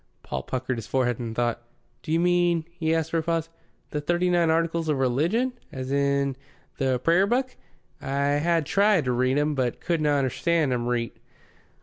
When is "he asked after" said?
2.71-3.19